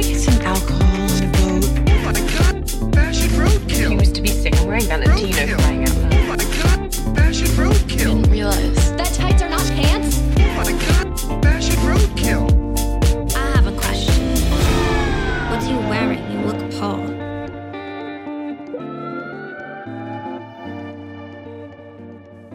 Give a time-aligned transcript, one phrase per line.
[0.00, 1.64] I get some alcohol on the boat?
[1.90, 3.70] Oh my god, fashion roadkill.
[3.70, 4.00] He roadkill.
[4.00, 4.58] was to be sick.
[4.58, 6.14] I'm wearing Valentino crying out loud.
[6.14, 7.98] Oh my god, fashion roadkill.
[7.98, 8.96] Didn't realize.
[8.96, 10.16] That tights are not pants?
[10.38, 12.48] Oh my god, fashion roadkill.
[13.36, 14.24] I have a question.
[15.50, 16.22] What are you wearing?
[16.32, 17.00] You look poor.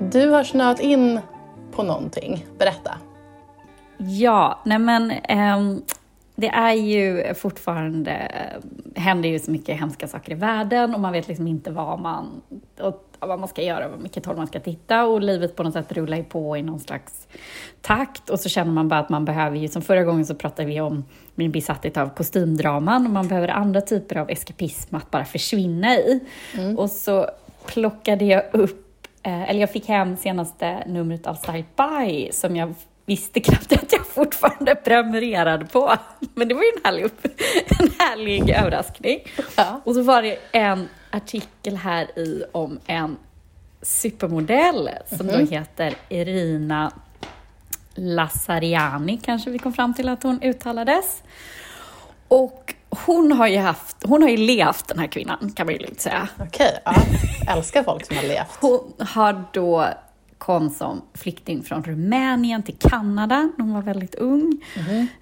[0.09, 1.19] Du har snöat in
[1.71, 2.45] på någonting.
[2.57, 2.97] Berätta.
[3.97, 5.83] Ja, nej men Um
[6.35, 8.31] det är ju fortfarande,
[8.95, 12.41] händer ju så mycket hemska saker i världen och man vet liksom inte vad man,
[12.79, 15.05] och, vad man ska göra, vilket håll man ska titta.
[15.05, 17.27] Och livet på något sätt rullar ju på i någon slags
[17.81, 18.29] takt.
[18.29, 20.81] Och så känner man bara att man behöver ju, som förra gången så pratade vi
[20.81, 23.05] om min besatthet av kostymdraman.
[23.05, 26.19] Och man behöver andra typer av eskapism att bara försvinna i.
[26.77, 27.29] Och så
[27.65, 32.73] plockade jag upp, eh, eller jag fick hem senaste numret av Style By som jag
[33.05, 35.97] visste knappt att jag fortfarande prenumererade på.
[36.33, 37.11] Men det var ju en härlig,
[37.79, 39.19] en härlig överraskning.
[39.55, 39.81] Ja.
[39.83, 43.17] Och så var det en artikel här i om en
[43.81, 46.91] supermodell som då heter Irina
[47.95, 51.23] Lassariani, kanske vi kom fram till att hon uttalades.
[52.27, 55.79] Och hon har ju haft, hon har ju levt den här kvinnan, kan man ju
[55.79, 56.27] lugnt säga.
[56.39, 56.95] Okej, ja.
[57.47, 58.57] Älskar folk som har levt.
[58.59, 59.87] Hon har då
[60.45, 64.63] kom som flykting från Rumänien till Kanada när hon var väldigt ung.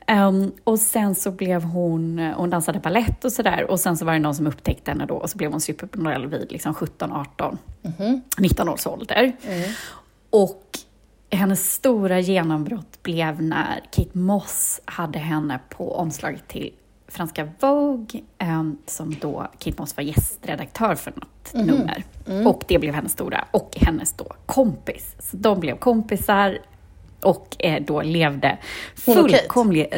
[0.08, 3.72] Ehm, och sen så blev hon, hon dansade ballett och sådär.
[3.72, 6.28] Och sen så var det någon som upptäckte henne då och så blev hon supermodell
[6.28, 7.58] vid liksom 17, 18,
[8.38, 9.32] 19 års ålder.
[10.30, 10.64] Och
[11.30, 16.74] hennes stora genombrott blev när Kate Moss hade henne på omslaget till
[17.14, 22.04] franska Vogue, ehm, som då Kate Moss var gästredaktör för något nummer.
[22.46, 25.16] Och det blev hennes stora, och hennes då kompis.
[25.20, 26.58] Så de blev kompisar
[27.22, 28.58] och eh, då levde
[28.96, 29.90] fullkomlig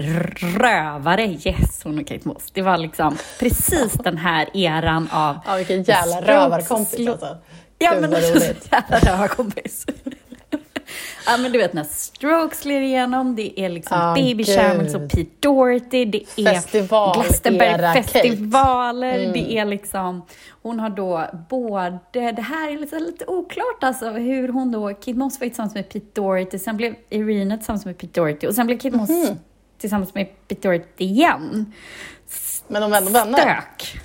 [0.60, 1.26] rövare.
[1.26, 2.52] Yes, hon och Kate Moss.
[2.54, 5.40] Det var liksom precis den här eran av...
[5.46, 7.38] Ja, vilken jävla rövarkompis alltså.
[7.80, 8.40] Ja, men alltså,
[8.72, 9.86] jävla rövarkompis.
[11.26, 14.44] Ja, men du vet när Strokes slår igenom, det är liksom Ah, Baby.
[14.46, 17.24] Shamans och Pete Doherty, det är Festival-era
[17.94, 19.34] Glastonbury-festivaler, Mm.
[19.34, 20.26] det är liksom...
[20.62, 22.00] Hon har då både...
[22.12, 24.90] Det här är lite, lite oklart alltså, hur hon då...
[24.94, 28.56] Kate Moss var tillsammans med Pete Doherty, sen blev Irina tillsammans med Pete Doherty och
[28.56, 29.38] sen blev Kate Moss Mhm.
[29.78, 31.74] tillsammans med Pete Doherty igen.
[32.68, 33.38] Men de var ändå vänner.
[33.38, 34.00] Stök.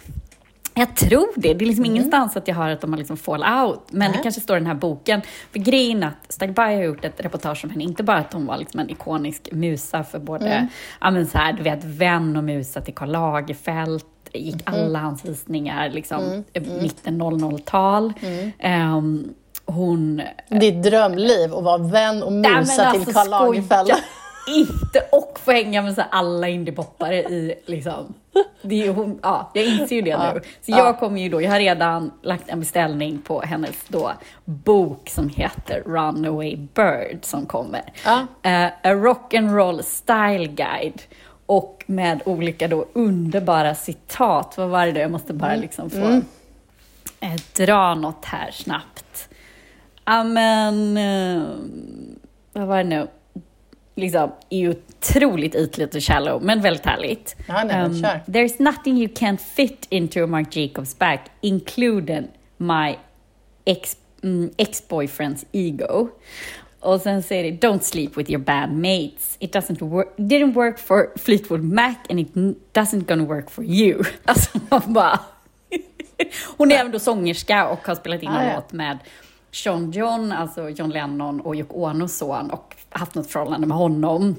[0.81, 1.55] Jag tror det.
[1.55, 3.81] Det är liksom ingenstans att jag hör att de har liksom fall out.
[3.91, 4.23] Men det Nej.
[4.23, 5.23] kanske står i den här boken.
[5.53, 7.85] För grejen att Stagby har gjort ett reportage om henne.
[7.85, 10.69] Inte bara att hon var liksom en ikonisk musa för både,
[11.01, 14.03] ja men så här, du vet, vän och musa till Karl Lagerfeld.
[14.33, 18.12] Gick alla hans visningar liksom mitten 00-tal.
[18.59, 19.29] Ehm,
[19.65, 23.89] hon Ditt drömliv att vara vän och musa alltså, till Karl Lagerfeld.
[23.89, 24.05] skoja
[24.47, 28.15] Inte och få hänga med så alla indiepoppare i liksom.
[28.63, 30.41] Det är hon, ja, jag inser ju det Ja, nu.
[30.41, 30.79] Så ja.
[30.79, 34.13] jag kommer ju då, jag har redan lagt en beställning på hennes då
[34.45, 37.93] bok som heter Runaway Bird som kommer.
[38.05, 38.27] Ja.
[38.43, 41.03] Eh, a rock and roll style guide.
[41.47, 44.55] Och med olika då underbara citat.
[44.57, 45.01] Vad var det då?
[45.01, 45.61] Jag måste bara Mm.
[45.61, 46.21] liksom få
[47.21, 49.29] eh, dra något här snabbt.
[50.05, 51.43] Ja men, eh,
[52.53, 53.07] vad var det nu?
[53.97, 57.37] Liksom, är ju otroligt ytligt och shallow, men väldigt härligt.
[57.49, 58.21] Ja, nej, men kör.
[58.27, 62.97] There's nothing you can't fit into a Marc Jacobs bag, including my
[63.65, 66.09] ex, mm, ex-boyfriend's ego.
[66.81, 69.37] Och sen säger det, don't sleep with your bad mates.
[69.39, 72.34] It doesn't work, didn't work for Fleetwood Mac and it
[72.73, 74.05] doesn't gonna work for you.
[74.25, 75.21] Alltså man bara...
[76.56, 78.55] Hon är även då sångerska och har spelat in Ah, en ja.
[78.55, 78.99] låt med
[79.53, 84.37] Sean John, alltså John Lennon och Yoko Onos son och haft något förhållande med honom.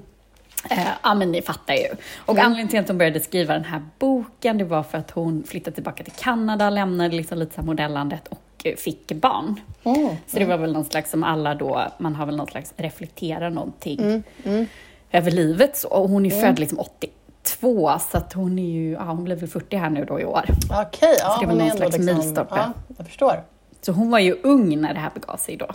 [0.69, 1.87] Eh, ja, men ni fattar ju.
[2.25, 2.45] Och Mm.
[2.45, 5.73] anledningen till att hon började skriva den här boken, det var för att hon flyttade
[5.75, 9.59] tillbaka till Kanada, lämnade liksom lite så modellandet och eh, fick barn.
[9.83, 10.15] Mm.
[10.27, 13.49] Så det var väl någon slags som alla då, man har väl någon slags reflektera
[13.49, 14.65] någonting Mm.
[15.11, 15.87] över livet så.
[15.89, 19.49] Och hon är född liksom 82, så att hon är ju, ja hon blir väl
[19.49, 20.45] 40 här nu då i år.
[20.87, 22.05] Okej, ja, det var någon slags liksom...
[22.17, 22.55] milstolpe.
[22.55, 23.43] Ja, jag förstår.
[23.81, 25.67] Så hon var ju ung när det här begav sig då.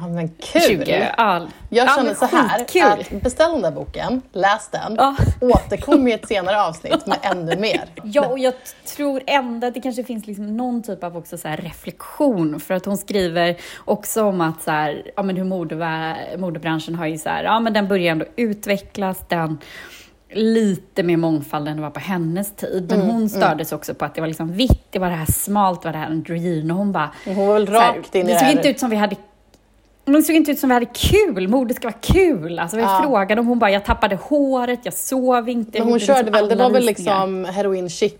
[0.00, 0.62] Ja, men kul!
[0.62, 1.46] 20, ja.
[1.68, 5.16] Jag ja, känner men så här, att beställ den där boken, läs den, Ja.
[5.40, 7.84] återkom i ett senare avsnitt med ännu mer.
[8.04, 8.54] Ja, och jag
[8.96, 12.60] tror ändå att det kanske finns liksom någon typ av också så här reflektion.
[12.60, 15.44] För att hon skriver också om att så här, ja, men hur
[16.38, 19.18] modebranschen har ju så här, ja, men den börjar ändå utvecklas.
[19.28, 19.58] Den
[20.36, 22.86] lite mer mångfald än det var på hennes tid.
[22.90, 25.82] Men hon stördes också på att det var liksom vitt, det var det här smalt,
[25.82, 26.70] det var det här androgyn.
[26.70, 27.10] Och hon bara...
[27.24, 28.52] Hon var väl så här, rakt in i det det såg här.
[28.56, 29.16] inte ut som vi hade
[30.04, 31.48] Det såg inte ut som vi hade kul.
[31.48, 32.58] Modet ska vara kul.
[32.58, 33.00] Alltså, vi Ja.
[33.02, 35.70] frågade om hon bara, jag tappade håret, jag sov inte.
[35.78, 38.14] Men hon gjorde körde liksom väl, det var väl liksom heroin chic,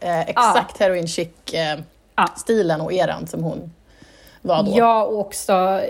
[0.00, 1.80] eh, exakt heroin chic eh,
[2.16, 2.28] Ja.
[2.36, 3.72] stilen och eran som hon
[4.42, 4.72] var då.
[4.76, 5.80] Ja, och också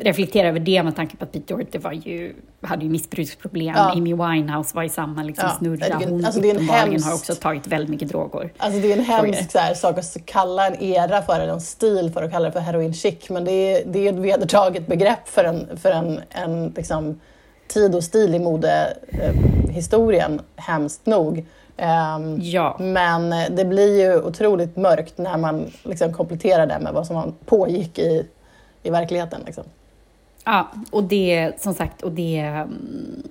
[0.00, 3.74] reflektera över det med tanke på att Pete Doherty var ju, hade ju missbruksproblem.
[3.76, 3.92] Ja.
[3.92, 6.00] Amy Winehouse var i samma liksom, Ja, snurra.
[6.08, 8.52] Hon alltså, det är en hemskt- har också tagit väldigt mycket droger.
[8.56, 11.60] Alltså det är en hemsk så här, sak att kalla en era för, eller en
[11.60, 14.86] stil för att kalla det för heroin chic, men det är, det är ett vedertaget
[14.86, 17.20] begrepp för en, för en, en liksom,
[17.68, 21.46] tid och stil i modehistorien, hemskt nog.
[21.76, 22.76] Ehm, Ja.
[22.80, 27.34] Men eh, det blir ju otroligt mörkt när man liksom kompletterar det med vad som
[27.46, 28.26] pågick i,
[28.82, 29.40] i verkligheten.
[29.46, 29.64] Liksom.
[30.44, 32.38] Ja, och det, som sagt, och det...
[32.38, 33.22] mm,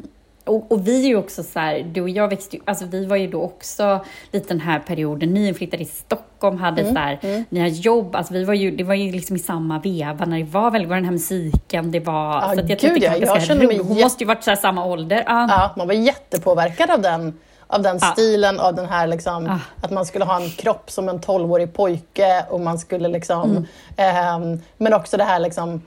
[0.46, 3.06] Och, och vi är ju också så här, du och jag växte ju, alltså vi
[3.06, 4.00] var ju då också
[4.32, 8.44] lite den här perioden, nyinflyttade i Stockholm, hade Mm, så här, nya jobb, alltså vi
[8.44, 11.06] var ju, det var ju liksom i samma veva när det var väl, var den
[11.06, 13.78] här musiken, det var, Ja, så att jag gud, ja, jag känner mig.
[13.78, 15.24] Hon måste ju varit så här samma ålder.
[15.28, 15.48] Ja.
[15.50, 17.34] Ja, man var jättepåverkad av den,
[17.68, 18.08] av den Ja.
[18.12, 19.60] stilen, av den här liksom, Ah.
[19.86, 23.66] att man skulle ha en kropp som en 12-årig pojke och man skulle liksom, Mm.
[23.98, 25.82] ehm, men också det här liksom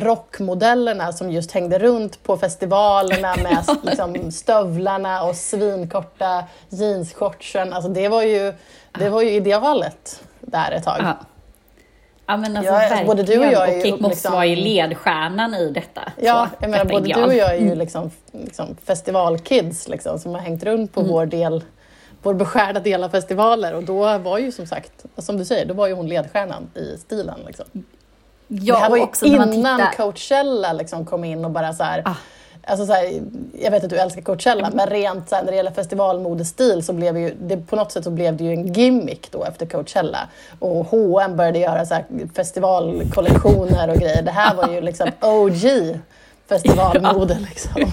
[0.00, 7.72] rockmodellerna som just hängde runt på festivalerna med liksom, stövlarna och svinkorta jeansshortsen.
[7.72, 8.52] Alltså det var ju,
[8.98, 10.96] det var ju idealet där ett tag.
[11.02, 11.16] Ja.
[12.26, 13.06] Ja men alltså Ja, alltså, verkligen.
[13.06, 16.00] både du och jag är ju liksom- var ju ledstjärnan i detta.
[16.16, 17.20] Ja, så, jag menar, både ideal.
[17.20, 21.08] du och jag är ju liksom, liksom festivalkids liksom, som har hängt runt Mm.
[21.08, 21.64] på vår del
[22.22, 25.74] vår beskärda del av festivaler och då var ju som sagt, som du säger, då
[25.74, 27.40] var ju hon ledstjärnan i stilen.
[27.46, 27.66] Liksom.
[28.52, 31.84] Ja, det här var ju också innan tittar- Coachella liksom kom in och bara så
[31.84, 32.14] här, Ah.
[32.64, 33.20] Alltså så här,
[33.62, 36.92] jag vet att du älskar Coachella, men rent så här, när det gäller festivalmodestil så
[36.92, 40.18] blev ju, det, på något sätt så blev det ju en gimmick då efter Coachella.
[40.58, 42.04] Och H&M började göra så här
[42.36, 44.22] festivalkollektioner och grejer.
[44.22, 45.98] Det här var ju liksom OG
[46.48, 47.38] festivalmode.
[47.48, 47.92] Liksom.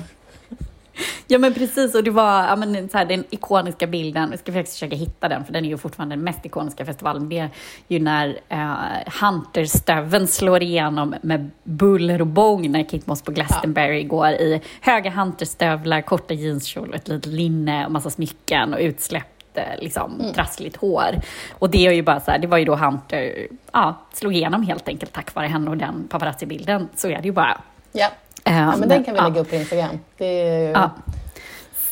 [1.29, 4.53] Ja men precis, och det var ja, men, så här, den ikoniska bilden, jag ska
[4.53, 7.29] faktiskt försöka hitta den, för den är ju fortfarande den mest ikoniska festivalen.
[7.29, 7.49] Det är
[7.87, 14.03] ju när eh, Hunterstöveln slår igenom med buller och bång när Kate Moss på Glastonbury
[14.03, 19.63] går i höga Hunterstövlar, korta jeanskjol, ett litet linne och massa smycken och utsläppt eh,
[19.81, 20.33] liksom, Mm.
[20.33, 21.15] trassligt hår.
[21.51, 24.63] Och det är ju bara så här, det var ju då Hunter ja, slog igenom
[24.63, 26.87] helt enkelt tack vare henne och den paparazzi-bilden.
[26.95, 27.61] Så är det ju bara.
[27.91, 28.09] Ja.
[28.47, 29.99] Eh, ja, men den kan vi lägga upp på Instagram.
[30.19, 30.25] Ju...
[30.25, 30.89] Ja.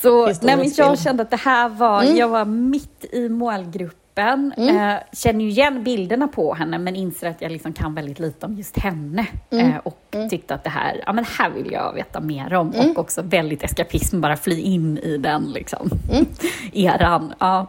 [0.02, 2.16] Så nej, men jag kände att det här var, Mm.
[2.18, 4.54] jag var mitt i målgruppen.
[4.58, 8.46] Eh, känner ju igen bilderna på henne men inser att jag liksom kan väldigt lite
[8.46, 9.26] om just henne.
[9.52, 9.70] Mm.
[9.72, 12.74] Eh, och tyckte att det här, ja men här vill jag veta mer om.
[12.74, 12.92] Mm.
[12.92, 16.26] Och också väldigt eskapism, bara fly in i den liksom, Mm.
[16.74, 17.34] eran.
[17.40, 17.68] Ja.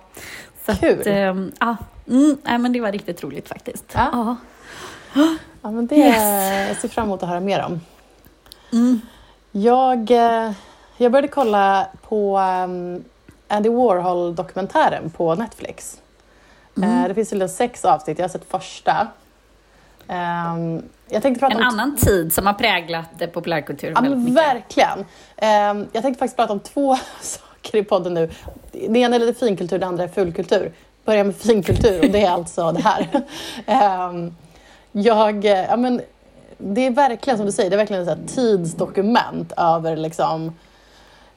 [0.66, 1.00] Så Kul.
[1.00, 1.76] Att, ehm, ja,
[2.08, 3.84] mm, nej, men det var riktigt roligt faktiskt.
[3.94, 4.36] Ja.
[5.14, 5.36] Ja.
[5.62, 6.68] Ja, men det Yes.
[6.68, 7.80] jag ser fram emot att höra mer om.
[8.76, 9.00] Mm.
[9.52, 10.52] Jag, eh,
[10.96, 13.04] jag började kolla på um,
[13.48, 16.00] Andy Warhol-dokumentären på Netflix.
[16.76, 17.02] Mm.
[17.02, 19.08] Eh, det finns väl sex avsnitt, jag har sett första.
[20.08, 24.20] Ehm, jag tänkte prata En om annan tid som har präglat eh, populärkulturen Ja, väldigt
[24.20, 24.36] mycket.
[24.36, 25.04] verkligen.
[25.36, 28.30] Ehm, jag tänkte faktiskt prata om två saker i podden nu.
[28.72, 30.72] Det ena är lite finkultur, det andra är fulkultur.
[31.04, 33.22] Börja med finkultur och det är alltså det här.
[33.66, 34.34] Ehm,
[34.92, 36.00] jag, ja, men,
[36.58, 40.52] det är verkligen som du säger, det är verkligen ett tidsdokument över liksom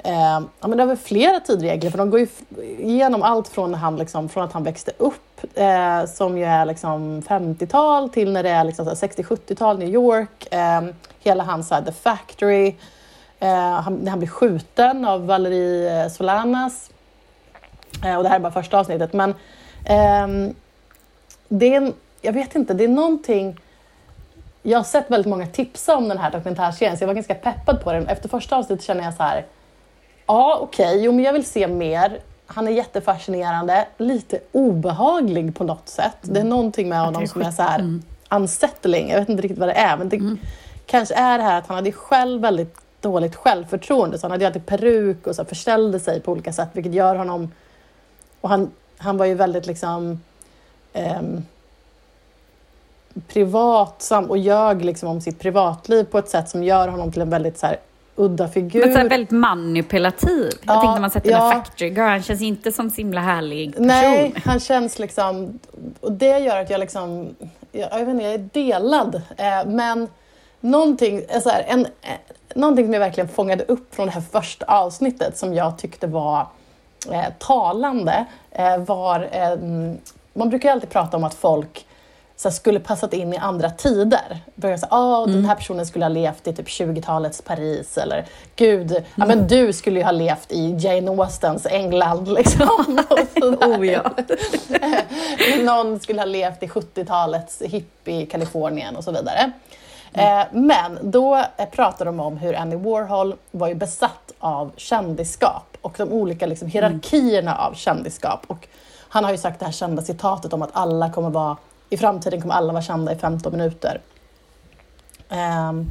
[0.04, 2.28] Eh, ja, men över flera tidregler, för de går ju
[2.80, 7.22] igenom allt från, han, liksom, från att han växte upp, eh, som ju är liksom
[7.22, 10.54] 50-tal, till när det är liksom 60-70-tal, New York.
[10.54, 10.82] Eh,
[11.20, 12.76] hela hans så här, The Factory,
[13.40, 16.90] eh, han, när han blir skjuten av Valerie eh, Solanas.
[18.06, 19.14] Eh, och det här är bara första avsnittet.
[19.14, 19.36] Men
[19.86, 20.56] ehm,
[21.48, 23.60] det är en, jag vet inte, det är någonting
[24.64, 27.82] jag har sett väldigt många tipsa om den här dokumentärserien, så jag var ganska peppad
[27.84, 28.08] på den.
[28.08, 29.46] Efter första avsnittet känner jag så här,
[30.28, 32.20] ja okej, jo men jag vill se mer.
[32.46, 36.18] Han är jättefascinerande, lite obehaglig på något sätt.
[36.22, 38.04] Det är någonting med honom är som är så här Mm.
[38.30, 40.38] unsettling, jag vet inte riktigt vad det är, men det
[40.86, 44.48] kanske är det här att han hade själv väldigt dåligt självförtroende, så han hade ju
[44.48, 47.52] alltid peruk och så förställde sig på olika sätt, vilket gör honom...
[48.42, 50.22] Och han, han var ju väldigt liksom...
[50.94, 51.46] ehm,
[53.28, 57.30] privatsam och ljög liksom om sitt privatliv på ett sätt som gör honom till en
[57.30, 57.78] väldigt så här,
[58.16, 58.80] udda figur.
[58.80, 60.50] Men så här väldigt manipulativ.
[60.52, 61.40] Ja, jag tänkte när man sett den ja.
[61.40, 63.88] här Factory Girl, han känns inte som så himla härlig person.
[63.88, 65.60] Nej, han känns liksom...
[66.02, 67.36] Och det gör att jag liksom...
[67.72, 69.16] Jag, jag vet inte, jag är delad.
[69.38, 70.08] Eh, men
[70.60, 72.12] någonting, eh, så här, en, eh,
[72.56, 76.48] någonting som jag verkligen fångade upp från det här första avsnittet som jag tyckte var
[77.12, 79.30] eh, talande eh, var...
[79.32, 79.58] Eh,
[80.34, 81.86] man brukar ju alltid prata om att folk
[82.42, 84.38] så skulle passat in i andra tider.
[84.56, 85.36] Börja säga, ah, Mm.
[85.36, 89.38] den här personen skulle ha levt i typ 20-talets Paris eller gud, ja, Mm.
[89.38, 92.28] men du skulle ju ha levt i Jane Austens England.
[92.34, 92.98] Liksom.
[93.42, 94.12] Oh, ja.
[95.64, 99.52] Någon skulle ha levt i 70-talets hippie Kalifornien och så vidare.
[100.14, 105.78] Eh, men då eh, pratar de om hur Andy Warhol var ju besatt av kändisskap
[105.82, 108.44] och de olika liksom, hierarkierna av kändisskap.
[108.48, 108.68] Och
[109.10, 111.58] han har ju sagt det här kända citatet om att alla kommer vara,
[111.90, 114.02] i framtiden kommer alla vara kända i 15 minuter.
[115.30, 115.90] Ehm,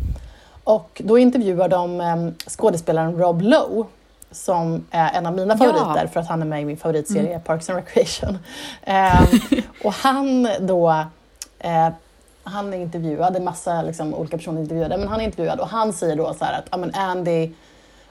[0.64, 3.84] och då intervjuar de um, skådespelaren Rob Lowe
[4.30, 5.72] som är en av mina Ja.
[5.72, 8.38] favoriter för att han är med i min favoritserie Parks and Recreation.
[8.82, 9.26] Ehm,
[9.84, 10.90] och han då,
[11.58, 11.88] eh,
[12.42, 15.68] han är intervjuad, det är massa liksom, olika personer intervjuade, men han är intervjuad och
[15.68, 17.52] han säger då så att ja, men Andy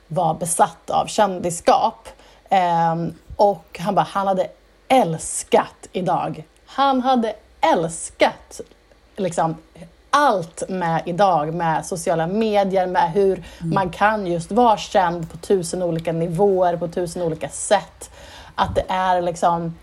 [0.08, 2.10] var besatt av kändisskap.
[2.50, 4.48] Ehm, och han bara, han hade
[4.88, 6.44] älskat idag.
[6.66, 8.62] Han hade älskat
[9.16, 9.56] liksom,
[10.10, 15.84] allt med idag, med sociala medier, med hur man kan just vara känd på tusen
[15.84, 18.10] olika nivåer, på tusen olika sätt.
[18.56, 19.76] Att det är liksom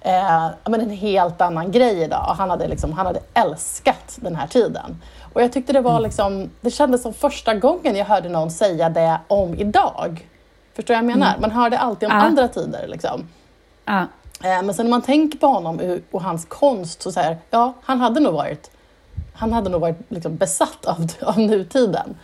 [0.00, 2.26] eh, men en helt annan grej idag.
[2.28, 5.02] Och Han hade, liksom, han hade älskat den här tiden.
[5.32, 8.88] Och jag tyckte det var liksom, det kändes som första gången jag hörde någon säga
[8.88, 10.28] det om idag.
[10.74, 11.34] Förstår du vad jag menar?
[11.40, 12.22] Man hörde alltid om Ja.
[12.22, 12.86] andra tider.
[12.88, 13.28] Liksom.
[13.84, 14.06] Ja.
[14.44, 18.00] Eh, Men sen när man tänker på honom och- hans konst så säger ja, han
[18.00, 18.70] hade nog varit,
[19.34, 22.16] han hade nog varit liksom besatt av, av nutiden.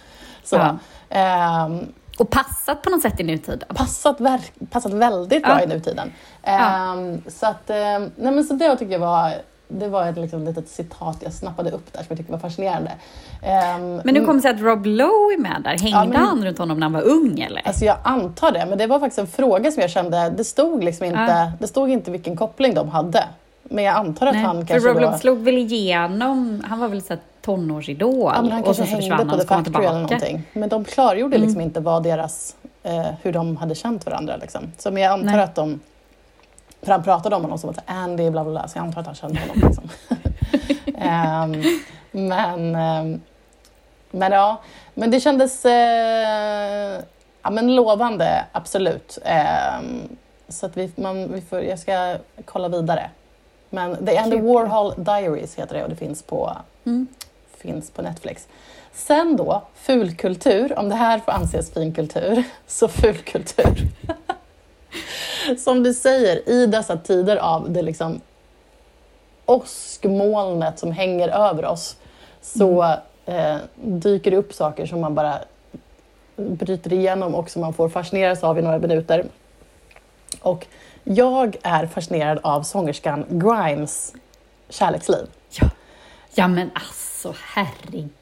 [0.45, 0.77] Så, Ja.
[1.09, 3.69] ehm, Och passat på något sätt i nutiden.
[3.75, 5.63] passat, verk, passat väldigt bra Ja.
[5.63, 6.13] i nutiden.
[6.43, 6.51] Ja.
[6.93, 9.33] Ehm, så, att, ehm, nej men så det tycker jag var
[9.71, 12.91] det var ett liksom, litet citat jag snappade upp där som jag tyckte var fascinerande.
[13.43, 15.71] Ehm, Men hur kommer det sig att Rob Lowe är med där?
[15.71, 17.69] Hängde Ja, men- han runt honom när han var ung eller?
[17.69, 20.85] Alltså jag antar det, men det var faktiskt en fråga som jag kände, det stod
[20.85, 21.53] liksom inte, Ja.
[21.61, 23.25] det stod inte vilken koppling de hade.
[23.63, 25.01] Men jag antar att Nej, han för kanske Rob då...
[25.03, 28.97] Lowe slog väl igenom, han var väl så tonårsidol Ja, han och kanske sen så
[28.97, 30.43] försvann på han och så kom han Factory eller någonting.
[30.53, 31.47] Men de klargjorde Mm.
[31.47, 34.37] liksom inte vad deras, eh, hur de hade känt varandra.
[34.37, 34.73] Liksom.
[34.79, 35.41] Så men jag antar Nej.
[35.41, 35.81] att de...
[36.83, 39.07] För han pratade om honom som att Andy bla bla bla, så jag antar att
[39.07, 39.57] han kände honom.
[39.69, 39.89] Liksom.
[41.03, 41.63] Ehm,
[42.11, 43.21] men, ehm,
[44.11, 44.61] men ja,
[44.95, 47.01] men det kändes eh,
[47.43, 49.19] ja, men lovande, absolut.
[49.25, 50.17] Ehm,
[50.49, 53.11] så att vi, man, vi får, jag ska kolla vidare.
[53.71, 54.41] Men The Andy.
[54.41, 57.07] Warhol Diaries heter det och det finns på Mm.
[57.57, 58.49] finns på Netflix.
[58.93, 63.89] Sen då, fulkultur, om det här får anses finkultur, så fulkultur.
[65.59, 68.21] Som du säger, i dessa tider av det liksom
[69.47, 71.97] åskmolnet som hänger över oss
[72.41, 72.83] så
[73.27, 75.39] eh, dyker det upp saker som man bara
[76.37, 79.25] bryter igenom och som man får fascineras av i några minuter.
[80.41, 80.67] Och
[81.05, 84.15] jag är fascinerad av sångerskan Grimes
[84.69, 85.27] kärleksliv.
[85.61, 85.71] Ja.
[86.35, 88.20] ja, men alltså herregud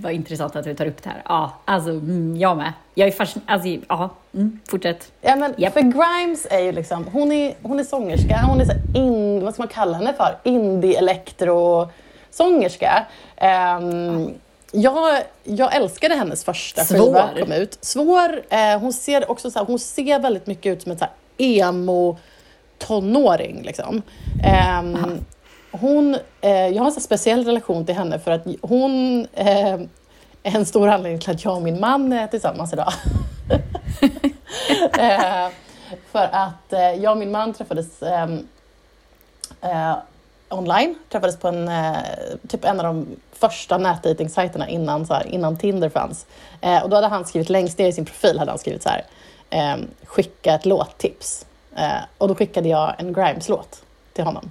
[0.00, 1.22] vad intressant att du tar upp det här.
[1.24, 2.72] Ja, alltså mm, jag med.
[2.94, 3.50] Jag är fascinerad.
[3.52, 5.12] Alltså, ja, mm, fortsätt.
[5.20, 5.72] Ja, men Japp.
[5.72, 9.54] För Grimes är ju liksom, hon är, hon är sångerska, hon är så in, vad
[9.54, 10.38] ska man kalla henne för?
[10.44, 13.06] Indie-elektro-sångerska.
[13.36, 14.30] Ehm,
[14.72, 17.40] jag, jag älskade hennes första skiva Svår.
[17.40, 17.78] kom ut.
[17.80, 18.42] Svår.
[18.50, 20.98] Eh, hon ser också så här, hon ser väldigt mycket ut som en
[21.38, 23.62] emo-tonåring.
[23.62, 24.02] Liksom.
[24.44, 25.24] Ehm,
[25.72, 29.74] hon, eh, jag har en speciell relation till henne för att hon eh,
[30.42, 32.92] är en stor anledning till att jag och min man är tillsammans idag.
[34.98, 35.48] eh,
[36.12, 38.46] för att eh, jag och min man träffades ehm,
[39.60, 39.96] eh,
[40.48, 41.96] online, träffades på en, eh,
[42.48, 46.26] typ en av de första nätdejtingsajterna innan, så här, innan Tinder fanns.
[46.60, 48.88] Eh, och då hade han skrivit längst ner i sin profil hade han skrivit så
[48.88, 49.04] här,
[49.50, 51.46] ehm, skicka ett låttips.
[51.76, 54.50] Eh, och då skickade jag en Grimes-låt till honom.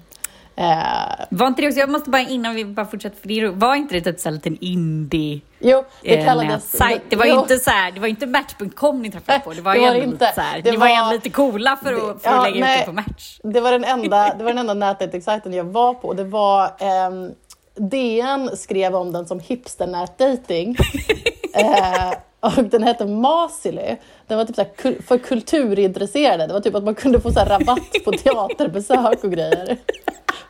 [0.59, 3.75] Eh, Var inte det också, jag måste bara innan vi bara fortsätter, för det var
[3.75, 6.71] inte det typ så liten indie jo, det eh, kallades...
[7.09, 7.39] Det var jo.
[7.39, 10.07] inte så här, det var inte Match.com ni träffades på, det var Det var inte.
[10.07, 12.55] lite så här, Det ni var var- lite coola för att, för att ja, lägga
[12.55, 12.79] ut nej.
[12.79, 13.39] det på Match.
[13.43, 16.13] Det var den enda, det var den enda nätdejtingsajten jag var på.
[16.13, 17.31] Det var ehm,
[17.75, 20.75] DN skrev om den som hipsternätdejting.
[21.55, 23.95] eh, och den hette Masily.
[24.29, 26.47] Den var typ så här, för kulturintresserade.
[26.47, 29.77] Det var typ att man kunde få så rabatt på teaterbesök och grejer.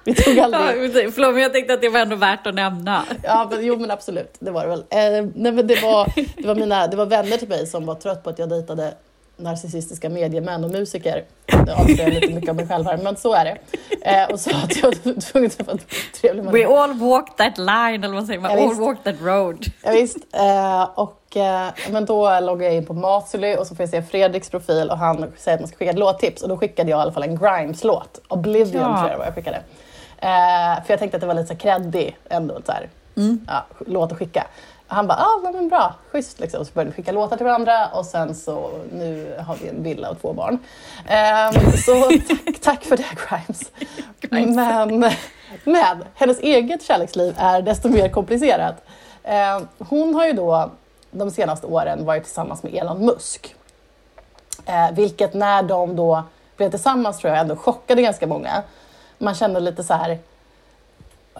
[0.03, 1.13] Vi tog Ja, aldrig...
[1.13, 3.03] förlåt, men jag tänkte att det var ändå värt att nämna.
[3.23, 4.79] Ja, men, jo men absolut, det var det väl.
[4.79, 7.95] Eh, nej, men det, var, det, var mina, det var vänner till mig som var
[7.95, 8.93] trött på att jag dejtade
[9.37, 11.23] narcissistiska mediemän och musiker.
[11.65, 13.57] Det avslöjar lite mycket om mig själv här, men så är det.
[14.01, 15.77] Eh, och så att jag var tvungen att vara
[16.21, 18.51] trevlig med We all walk that line, eller vad säger man?
[18.51, 18.81] Ja, all visst.
[18.81, 19.65] walk that road.
[19.83, 20.17] Ja, visst.
[20.33, 21.18] Eh, och,
[21.89, 24.97] men då loggade jag in på Masily och så får jag se Fredriks profil och
[24.97, 27.23] han säger att man ska skicka ett låttips och då skickade jag i alla fall
[27.23, 28.21] en Grimes-låt.
[28.27, 28.97] Oblivion Ja.
[28.97, 29.57] tror jag var jag skickade.
[30.17, 32.89] Eh, för jag tänkte att det var lite så creddy ändå, så här,
[33.47, 34.47] ja, låt att skicka.
[34.87, 36.65] Han bara, ah, men bra, schysst liksom.
[36.65, 40.09] Så började vi skicka låtar till varandra och sen så nu har vi en villa
[40.09, 40.59] och två barn.
[41.07, 41.53] Ehm,
[41.85, 43.71] så tack, tack för det Grimes.
[44.55, 45.13] Men,
[45.63, 48.75] men hennes eget kärleksliv är desto mer komplicerat.
[49.23, 50.71] Ehm, hon har ju då
[51.11, 53.55] de senaste åren varit tillsammans med Elon Musk.
[54.65, 56.23] Eh, vilket när de då
[56.57, 58.63] blev tillsammans tror jag ändå chockade ganska många.
[59.17, 60.19] Man kände lite så här,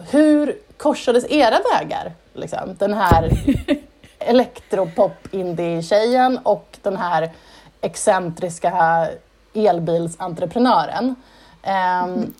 [0.09, 2.13] hur korsades era vägar?
[2.33, 2.75] Liksom?
[2.79, 3.29] Den här
[4.19, 7.31] elektropop-indie-tjejen och den här
[7.81, 9.07] excentriska
[9.53, 11.15] elbilsentreprenören.
[11.63, 12.33] Ehm,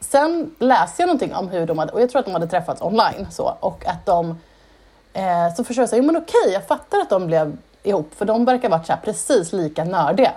[0.00, 2.82] sen läste jag någonting om hur de hade, och jag tror att de hade träffats
[2.82, 4.38] online, så, och att de
[5.16, 8.44] eh, så försökte jag säga, men okej, jag fattar att de blev ihop, för de
[8.44, 10.32] verkar ha varit här, precis lika nördiga.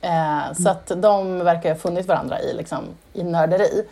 [0.00, 3.84] Eh, Så att de verkar ha funnit varandra i, liksom, i nörderi.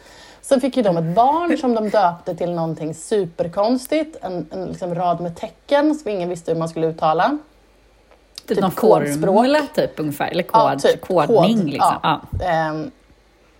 [0.42, 4.94] Sen fick ju de ett barn som de döpte till någonting superkonstigt, en, en liksom
[4.94, 7.38] rad med tecken som ingen visste hur man skulle uttala.
[8.36, 9.74] Typ, Typ någon kodspråk.
[9.74, 10.82] typ ungefär, eller kod,
[11.26, 11.56] kodning.
[11.58, 11.94] kod, liksom.
[12.02, 12.20] ja.
[12.40, 12.44] Ja.
[12.46, 12.90] Ehm,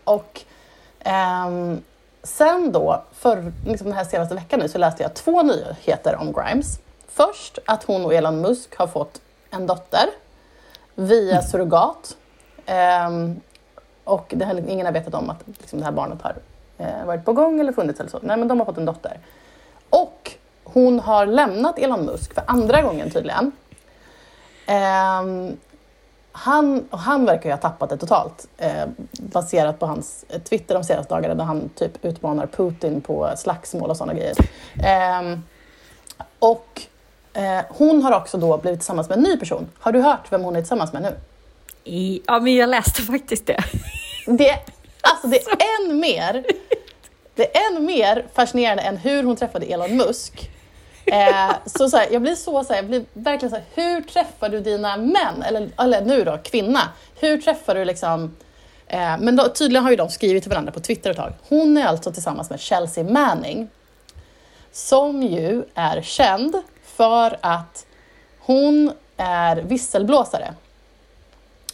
[0.04, 0.40] och
[1.00, 1.80] ehm,
[2.26, 6.32] sen då, för liksom den här senaste veckan nu, så läste jag två nyheter om
[6.32, 6.78] Grimes.
[7.08, 10.08] Först att hon och Elon Musk har fått en dotter
[10.94, 12.16] via surrogat.
[13.08, 13.40] Um,
[14.04, 16.36] och det har, ingen har vetat om att liksom, det här barnet har
[16.78, 18.18] eh, varit på gång eller funnits eller så.
[18.22, 19.18] Nej, men de har fått en dotter.
[19.90, 20.32] Och
[20.64, 23.52] hon har lämnat Elon Musk för andra gången tydligen.
[24.68, 25.56] Um,
[26.36, 30.74] han, och han verkar ju ha tappat det totalt eh, baserat på hans eh, Twitter
[30.74, 34.34] de senaste dagarna där han typ utmanar Putin på slagsmål och sådana grejer.
[34.84, 35.42] Ehm,
[36.38, 36.82] och
[37.32, 39.68] eh, hon har också då blivit tillsammans med en ny person.
[39.78, 41.16] Har du hört vem hon är tillsammans med nu?
[41.84, 43.64] I, ja, men jag läste faktiskt det.
[44.26, 44.58] Det,
[45.02, 46.44] alltså det är än mer,
[47.34, 50.50] det är än mer fascinerande än hur hon träffade Elon Musk.
[51.06, 54.00] Eh, så, så här, jag blir så, så här, jag blir verkligen så här, hur
[54.00, 55.42] träffar du dina män?
[55.46, 56.80] Eller, eller nu då, kvinna.
[57.20, 58.36] Hur träffar du liksom
[58.86, 61.32] eh, men då, tydligen har ju de skrivit till varandra på Twitter ett tag.
[61.48, 63.68] Hon är alltså tillsammans med Chelsea Manning.
[64.72, 67.86] Som ju är känd för att
[68.38, 70.54] hon är visselblåsare.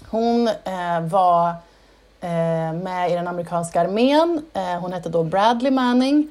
[0.08, 1.48] Hon eh, var
[2.20, 4.44] eh, med i den amerikanska armén.
[4.52, 6.28] Eh, hon hette då Bradley Manning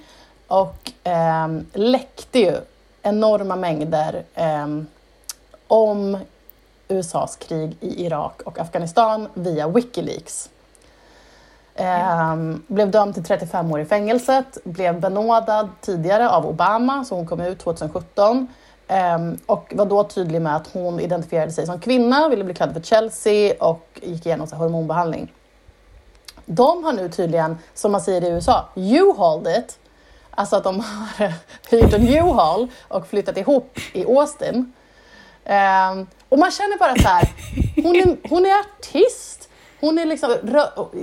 [0.47, 2.57] och eh, läckte ju
[3.01, 4.67] enorma mängder eh,
[5.67, 6.17] om
[6.87, 10.49] USAs krig i Irak och Afghanistan via Wikileaks.
[11.75, 12.35] Eh,
[12.67, 17.41] blev dömd till 35 år i fängelset, blev benådad tidigare av Obama, så hon kom
[17.41, 18.47] ut 2017.
[18.87, 22.75] Ehm, och var då tydlig med att hon identifierade sig som kvinna, ville bli kallad
[22.75, 25.33] för Chelsea och gick igenom så här hormonbehandling.
[26.45, 29.79] De har nu tydligen, som man säger i USA, ”you hold it.
[30.31, 31.33] Alltså att de har eh,
[31.69, 34.73] hyrt en U-haul och flyttat ihop i Austin.
[35.45, 37.29] Um, och man känner bara så här,
[37.83, 39.49] hon är, hon är artist.
[39.79, 40.35] Hon är liksom,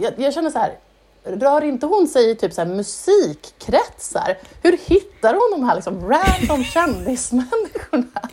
[0.02, 0.78] jag, jag känner så här,
[1.24, 4.38] rör inte hon sig i typ så här musikkretsar?
[4.62, 8.28] Hur hittar hon de här liksom random kändismänniskorna?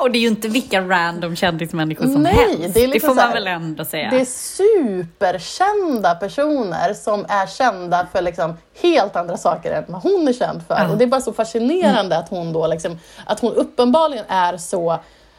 [0.00, 2.74] Och det är ju inte vilka random kändismänniskor som Nej, helst.
[2.74, 4.10] det är Det, liksom får så man här- väl ändå säga.
[4.10, 10.28] Det är superkända personer som är kända för liksom helt andra saker än vad hon
[10.28, 10.74] är känd för.
[10.78, 10.88] Ja.
[10.90, 14.98] Och det är bara så fascinerande att hon då liksom, att hon uppenbarligen är så,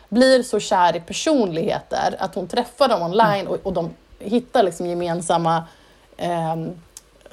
[0.10, 4.86] blir så kär i personligheter, att hon träffar dem online och, och de hittar liksom
[4.86, 5.63] gemensamma
[6.17, 6.69] ehm,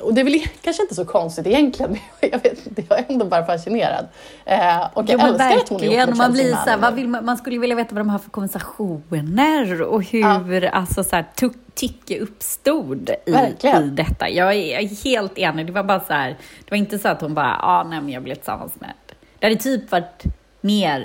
[0.01, 2.01] och det är väl kanske inte så konstigt egentligen, men
[2.33, 4.07] jag, vet, inte, jag är ändå bara fascinerad.
[4.45, 6.95] Eh, och jag Jo, älskar att hon är ihop med Man, blir så här, vad
[6.95, 11.17] vill man, man skulle vilja veta vad de har för konversationer och hur alltså, så
[11.17, 11.27] här,
[11.75, 13.85] tycke uppstod i, Verkligen.
[13.85, 14.29] i detta.
[14.29, 15.67] Jag är, jag är helt enig.
[15.67, 16.29] Det var bara så här,
[16.65, 18.93] det var inte så att hon bara, ah, nej men jag blev tillsammans med.
[19.39, 20.25] Det hade typ varit
[20.61, 21.01] mer,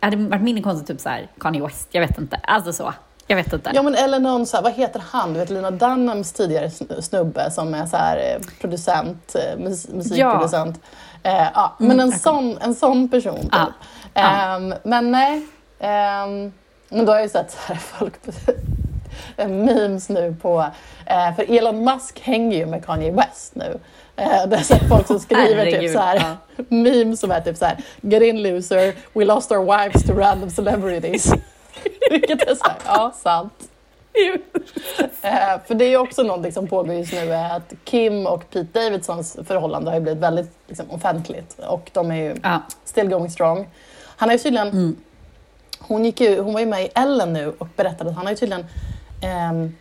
[0.00, 2.36] det hade varit mindre konstigt typ så här, Kanye West, jag vet inte.
[2.36, 2.92] Alltså så,
[3.26, 3.70] jag vet inte.
[3.74, 5.32] Ja, men eller någon så här, vad heter han?
[5.32, 9.94] Du vet Lina Dunhams tidigare sn- snubbe som är så här eh, producent, eh, mus-
[9.94, 10.80] musikproducent.
[11.22, 13.48] Eh, ja, men en sån, en sån person typ.
[13.52, 13.66] Ja.
[14.14, 14.54] Ja.
[14.56, 15.46] Ehm, men nej.
[15.80, 16.52] ehm,
[16.88, 18.14] men då har jag ju sett så här folk
[19.36, 20.66] memes nu på,
[21.06, 23.78] eh, för Elon Musk hänger ju med Kanye West nu.
[24.16, 26.36] Eh, det är så folk som skriver typ så här,
[26.68, 30.50] memes som är typ så här, get in loser, we lost our wives to random
[30.50, 31.32] celebrities.
[32.10, 33.68] Vilket är så här, ja sant.
[35.22, 38.50] Eh, för det är ju också någonting som pågår just nu är att Kim och
[38.50, 42.62] Pete Davidsons förhållande har ju blivit väldigt liksom, offentligt och de är ju Ja.
[42.84, 43.68] still going strong.
[44.16, 44.96] Han har ju tydligen,
[45.78, 48.32] hon, gick ju, hon var ju med i Ellen nu och berättade att han har
[48.32, 48.66] ju tydligen
[49.22, 49.76] ehm,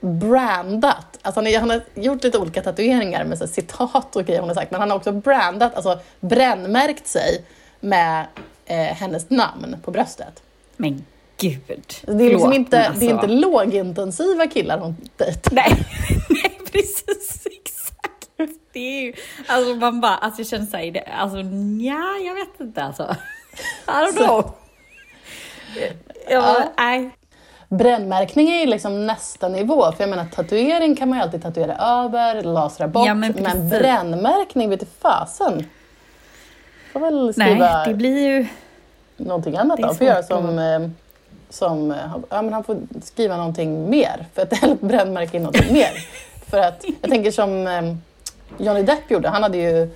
[0.00, 4.40] brandat, alltså han, är, han har gjort lite olika tatueringar med så citat och grejer
[4.40, 7.44] hon har sagt, men han har också brandat, alltså brännmärkt sig
[7.80, 8.26] med
[8.66, 10.42] eh, hennes namn på bröstet.
[10.76, 11.04] Men
[11.40, 11.94] gud.
[12.02, 15.52] Det är liksom inte, men det är alltså- inte lågintensiva killar hon dejtar.
[15.54, 15.86] Nej,
[16.28, 18.56] nej precis exakt.
[18.72, 19.14] Det är ju,
[19.46, 23.16] alltså man bara, alltså jag känner såhär, alltså nja, jag vet inte alltså.
[23.86, 24.52] I don't know.
[26.30, 27.10] Bara, nej.
[27.68, 31.76] Brännmärkning är ju liksom nästa nivå, för jag menar tatuering kan man ju alltid tatuera
[31.76, 35.66] över, lasra bort, Ja, men men, brännmärkning vet du fasen.
[36.92, 38.46] Får väl Nej, skriva det blir ju,
[39.16, 39.94] någonting annat då.
[39.94, 40.80] Får göra som, eh,
[41.50, 41.96] som eh,
[42.30, 46.06] ja, men han får skriva någonting mer, för att eller brännmärka in någonting mer.
[46.50, 47.94] För att jag tänker som eh,
[48.58, 49.90] Johnny Depp gjorde, han hade ju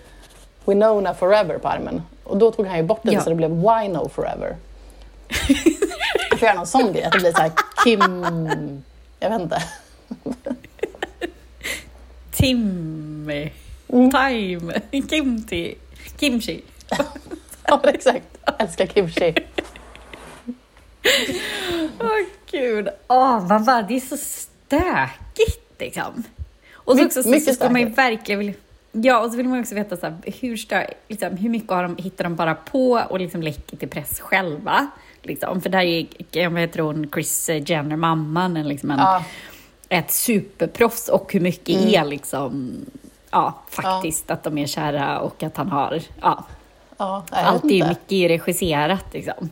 [0.65, 3.21] Winona Forever på armen och då tog han ju bort det Ja.
[3.21, 4.57] så det blev Wino Forever.
[6.31, 7.53] Jag får göra någon sån grej, att det blir så här
[7.85, 8.83] Kim...
[9.21, 9.63] Jag vet inte.
[12.33, 13.51] Timmy,
[13.89, 14.11] Mm.
[14.11, 15.75] time, kimchi,
[16.21, 16.61] kimchi.
[17.67, 18.25] Ja, exakt.
[18.47, 19.35] Jag älskar kimchi.
[22.01, 22.09] Åh
[22.51, 26.23] gud, åh vad bara, det är så stökigt liksom.
[26.73, 28.55] Och så My- också så, mycket så ska man ju verkligen vilja,
[28.97, 31.83] Ja, och så vill man också veta så här, hur, stö, liksom, hur mycket har
[31.83, 34.87] de, hittar de bara på och liksom läcker till press själva.
[35.23, 35.61] Liksom.
[35.61, 39.25] För där är, jag vad heter hon, Chris Jenner, mamman, en, liksom en, Ja,
[39.89, 42.77] ett superproffs och hur mycket är liksom,
[43.31, 46.45] ja, faktiskt att de är kära och att han har, ja,
[46.99, 49.51] ja, allt är ju mycket regisserat liksom.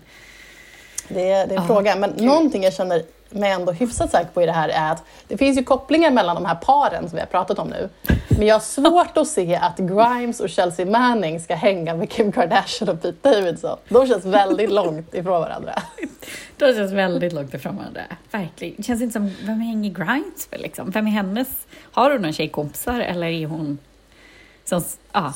[1.14, 1.96] Det är, det är en Ja, fråga.
[1.96, 5.37] Men någonting jag känner mig ändå hyfsat säker på i det här är att det
[5.37, 7.88] finns ju kopplingar mellan de här paren som vi har pratat om nu.
[8.29, 12.33] Men jag har svårt att se att Grimes och Chelsea Manning ska hänga med Kim
[12.33, 13.79] Kardashian och Pete Davidson.
[13.88, 15.83] De känns väldigt långt ifrån varandra.
[16.57, 18.01] De känns väldigt långt ifrån varandra.
[18.31, 18.75] Verkligen.
[18.77, 20.90] Det känns inte som, vem hänger Grimes med liksom?
[20.90, 21.48] Vem är hennes?
[21.92, 23.79] Har hon några tjejkompisar eller är hon
[24.64, 24.83] som.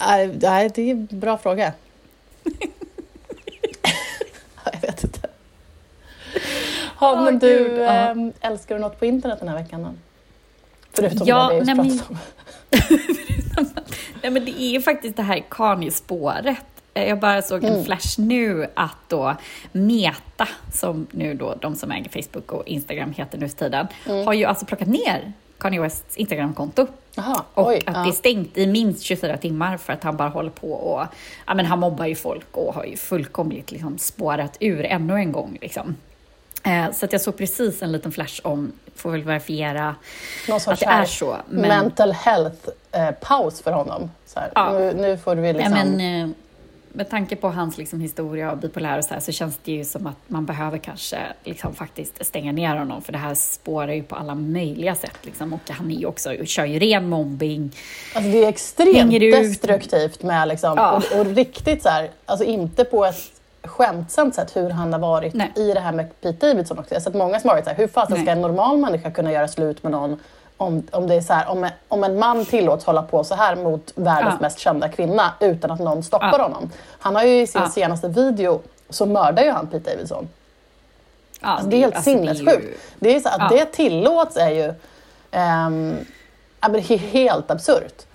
[0.08, 1.72] Nej, nej, det är en bra fråga.
[4.72, 5.15] jag vet inte.
[7.00, 7.84] Ja, Åh, men du, Gud, ja.
[7.90, 9.82] ehm, älskar du något på internet den här veckan?
[9.82, 9.90] Då?
[10.92, 12.18] Förutom Ja, det vi just nej, men- om.
[14.22, 16.56] Nej men det är ju faktiskt det här Kanye-spåret.
[16.94, 17.76] Eh, Jag bara såg Mm.
[17.78, 19.36] en flash nu att då
[19.72, 24.26] Meta, som nu då de som äger Facebook och Instagram heter nu tiden, Mm.
[24.26, 26.86] har ju alltså plockat ner Kanye Wests Instagramkonto.
[27.14, 27.76] Jaha, Och oj.
[27.86, 28.02] att ja.
[28.02, 31.06] det är stängt i minst 24 timmar för att han bara håller på och
[31.46, 35.32] ja, men han mobbar ju folk och har ju fullkomligt liksom spårat ur ännu en
[35.32, 35.58] gång.
[35.60, 35.96] Liksom.
[36.66, 39.94] Eh, så att jag såg precis en liten flash om, får väl verifiera
[40.48, 41.36] att det är så.
[41.48, 44.10] Men, mental health-paus för honom.
[44.54, 44.72] Ja.
[44.72, 45.72] nu, nu får vi liksom...
[45.72, 46.36] nej, men, eh,
[46.92, 49.84] med tanke på hans liksom, historia och bipolär och så här, så känns det ju
[49.84, 54.02] som att man behöver kanske liksom, faktiskt stänga ner honom för det här spårar ju
[54.02, 55.18] på alla möjliga sätt.
[55.22, 55.52] Liksom.
[55.52, 57.72] Och han är ju också, kör ju ren mobbing.
[58.14, 61.02] Alltså det är extremt destruktivt med liksom, Ja.
[61.12, 63.35] och, och riktigt så här, alltså inte på ett
[63.66, 65.52] skämtsamt sätt hur han har varit Nej.
[65.56, 66.94] i det här med Pete Davidson också.
[66.94, 69.10] Jag har sett många som har varit så här, hur fasen ska en normal människa
[69.10, 70.20] kunna göra slut med någon
[70.56, 73.34] om, om det är så här, om, en, om en man tillåts hålla på så
[73.34, 74.42] här mot världens Ja.
[74.42, 76.42] mest kända kvinna utan att någon stoppar Ja.
[76.42, 76.70] honom.
[76.98, 77.68] Han har ju i sin Ja.
[77.68, 80.28] senaste video så mördar ju han Pete Davidson.
[81.40, 82.82] Alltså, det är helt alltså, det är ju- sinnessjukt.
[82.98, 84.72] Det är så att det tillåts är ju
[85.30, 88.06] är helt absurt.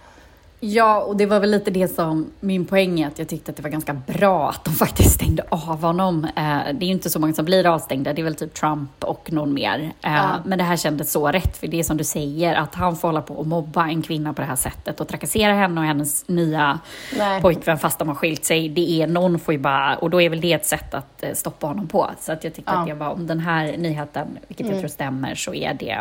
[0.63, 3.57] Ja, och det var väl lite det som min poäng är, att jag tyckte att
[3.57, 6.23] det var ganska bra att de faktiskt stängde av honom.
[6.25, 6.31] Eh,
[6.73, 9.31] det är ju inte så många som blir avstängda, det är väl typ Trump och
[9.31, 9.79] någon mer.
[10.01, 10.29] Eh, Ja.
[10.45, 13.07] Men det här kändes så rätt, för det är som du säger, att han får
[13.07, 16.27] hålla på och mobba en kvinna på det här sättet och trakassera henne och hennes
[16.27, 16.79] nya
[17.17, 17.41] Nej.
[17.41, 18.69] pojkvän fast de har skilt sig.
[18.69, 21.33] Det är någon får ju bara, och då är väl det ett sätt att eh,
[21.33, 22.09] stoppa honom på.
[22.19, 22.73] Så att jag tyckte Ja.
[22.73, 22.83] Mm.
[22.83, 25.99] att jag var, om den här nyheten, vilket jag tror stämmer, så är det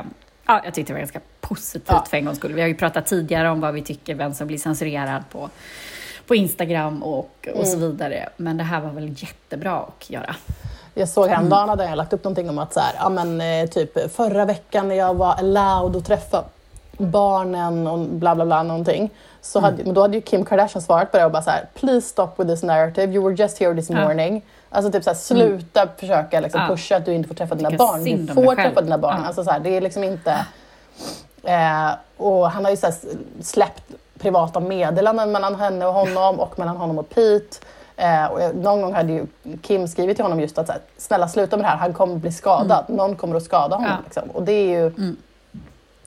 [0.51, 2.05] Ja, jag tyckte det var ganska positivt Ja.
[2.11, 2.53] för en gångs skull.
[2.53, 5.49] Vi har ju pratat tidigare om vad vi tycker, vem som blir censurerad på,
[6.27, 7.91] på Instagram och, och så Mm.
[7.91, 8.29] vidare.
[8.37, 10.37] Men det här var väl jättebra att göra.
[10.95, 11.35] Jag såg Mm.
[11.37, 14.45] häromdagen hade jag lagt upp någonting om att så här, ja, men, eh, typ förra
[14.45, 16.45] veckan när jag var allowed att träffa
[16.99, 19.11] barnen och bla bla bla någonting.
[19.43, 19.71] Så Mm.
[19.71, 22.09] hade, men då hade ju Kim Kardashian svarat på det och bara så här, please
[22.09, 23.97] stop with this narrative, you were just here this Ja.
[24.71, 24.77] Mm.
[24.77, 26.67] Alltså typ så här, sluta försöka liksom, Ja.
[26.69, 28.05] pusha att du inte får träffa dina barn.
[28.27, 29.17] Du får träffa dina barn.
[29.21, 29.27] Ja.
[29.27, 30.47] Alltså, så här, det är liksom inte...
[31.43, 32.95] Eh, och han har ju så här,
[33.43, 33.83] släppt
[34.19, 37.57] privata meddelanden mellan henne och honom och mellan honom och Pete.
[37.97, 39.27] Eh, och jag- någon gång hade ju
[39.63, 42.15] Kim skrivit till honom just att så här, snälla sluta med det här, han kommer
[42.17, 42.85] bli skadad.
[42.89, 43.91] Någon kommer att skada honom.
[43.91, 43.97] Mm.
[43.99, 44.05] Ja.
[44.05, 44.31] Liksom.
[44.31, 45.15] Och det är ju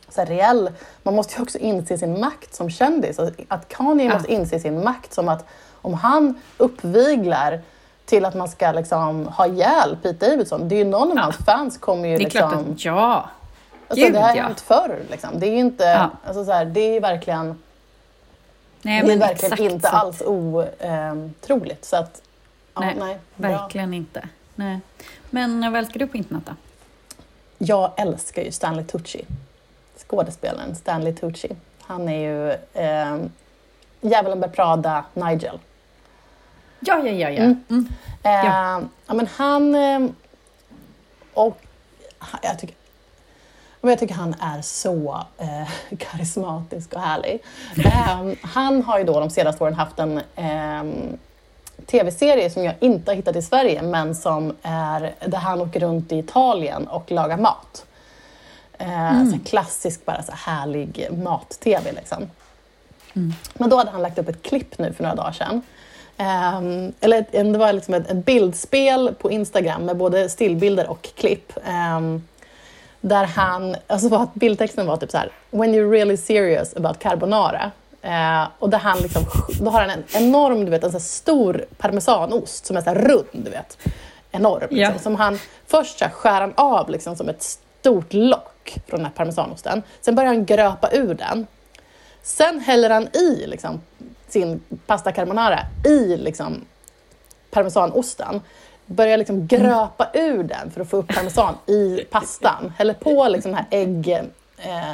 [0.10, 0.69] så här, reell,
[1.04, 3.19] man måste ju också inse sin makt som kändis.
[3.19, 4.13] Att- Att Kanye Ja.
[4.13, 5.45] måste inse sin makt som att
[5.82, 7.62] om han uppviglar
[8.05, 11.37] till att man ska liksom ha ihjäl Pete Davidson, det är ju någon av hans
[11.37, 12.49] fans kommer ju Det är liksom...
[12.49, 13.29] klart att ja.
[13.87, 14.43] Alltså, Gud, det har ja.
[14.43, 14.99] hänt förr.
[15.11, 15.29] Liksom.
[15.39, 16.09] Det är inte, Ja.
[16.25, 17.61] alltså, så här, det är verkligen,
[18.81, 19.95] Nej, det är verkligen inte så.
[19.95, 21.85] alls otroligt.
[21.85, 22.21] Så att,
[22.73, 23.49] ja, nej, Nej, bra.
[23.49, 24.27] verkligen inte.
[24.55, 24.79] Nej.
[25.29, 26.51] Men vad älskar du på internet då?
[27.57, 29.25] Jag älskar ju Stanley Tucci.
[30.07, 31.55] Skådespelaren Stanley Tucci.
[31.81, 33.17] Han är ju eh,
[34.01, 35.59] Djävulen bär Prada, Nigel.
[36.85, 37.29] Ja, ja, ja.
[37.29, 37.43] ja.
[37.43, 37.63] Mm.
[37.69, 37.87] Mm.
[38.23, 38.81] Eh, Ja.
[39.07, 39.13] ja.
[39.13, 39.75] men han...
[39.75, 39.99] Eh,
[41.33, 41.61] och
[42.41, 42.75] jag tycker,
[43.81, 47.43] men jag tycker han är så eh, karismatisk och härlig.
[47.85, 50.83] Eh, han har ju då de senaste åren haft en eh,
[51.85, 56.11] tv-serie som jag inte har hittat i Sverige men som är där han åker runt
[56.11, 57.85] i Italien och lagar mat.
[58.77, 61.91] Eh, så klassisk, bara så härlig mat-tv.
[61.91, 62.29] Liksom.
[63.53, 65.61] Men då hade han lagt upp ett klipp nu för några dagar sedan.
[66.23, 71.09] Ehm, eller en- det var liksom ett, ett bildspel på Instagram med både stillbilder och
[71.15, 71.53] klipp.
[71.65, 72.23] ehm,
[73.01, 77.71] där han, alltså var bildtexten var typ så här, “When you're really serious about carbonara”.
[78.01, 79.23] Eh, och där han liksom,
[79.62, 83.25] då har han en enorm, du vet, en så stor parmesanost som är så rund,
[83.31, 83.77] du vet.
[84.31, 84.59] Enorm.
[84.62, 84.99] Liksom, Ja.
[84.99, 89.13] Som han, först så skär han av liksom som ett stort lock från den här
[89.13, 89.83] parmesanosten.
[90.01, 91.47] Sen börjar han gröpa ur den.
[92.23, 93.81] Sen häller han i liksom,
[94.33, 96.61] sin pasta carbonara i liksom,
[97.51, 98.41] parmesanosten.
[98.85, 102.73] Börjar liksom gröpa ur den för att få upp parmesan i pastan.
[102.77, 103.67] Häller på liksom den här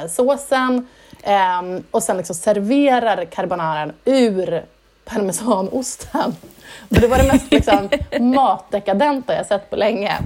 [0.02, 0.88] äggsåsen
[1.22, 4.64] eh, ehm, och sen liksom serverar carbonaran ur
[5.04, 6.36] parmesanosten.
[6.90, 7.88] Och det var det mest liksom,
[8.20, 10.18] matdekadenta jag sett på länge.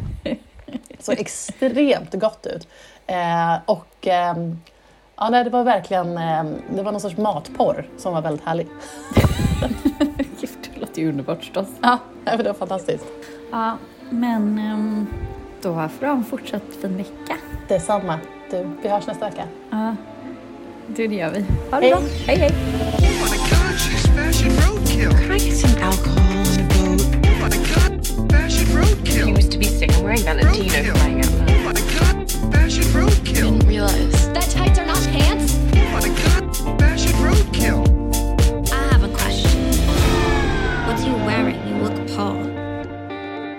[1.01, 2.69] Så extremt gott ut.
[3.07, 4.35] Eh, och eh,
[5.17, 8.67] Ja, nej, det var verkligen ehm, det var någon sorts matporr som var väldigt härlig.
[10.41, 11.67] det låter ju underbart förstås.
[11.83, 13.05] Ja, det var fantastiskt.
[13.51, 13.79] Ja,
[14.11, 15.07] men ehm,
[15.63, 17.37] då får du ha en fortsatt fin vecka.
[17.69, 18.19] Detsamma.
[18.51, 19.45] Du, vi hörs nästa vecka.
[19.71, 19.97] Ja,
[20.87, 21.45] det gör vi.
[21.71, 21.91] Ha det hej.
[21.91, 22.01] bra.
[22.27, 22.51] Hej, hej.
[29.05, 29.91] He used to be sick.
[29.91, 30.93] I'm wearing Valentino.
[30.93, 31.31] Roadkill.
[31.49, 33.53] Oh my god, fashion roadkill.
[33.53, 34.44] Didn't realize.
[35.07, 35.54] chance.